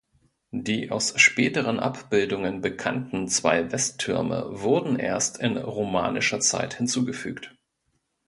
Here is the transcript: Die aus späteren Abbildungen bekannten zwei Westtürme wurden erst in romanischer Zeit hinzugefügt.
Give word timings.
Die 0.55 0.89
aus 0.89 1.13
späteren 1.21 1.79
Abbildungen 1.79 2.61
bekannten 2.61 3.27
zwei 3.27 3.71
Westtürme 3.71 4.47
wurden 4.59 4.95
erst 4.97 5.37
in 5.39 5.57
romanischer 5.57 6.39
Zeit 6.39 6.73
hinzugefügt. 6.73 7.55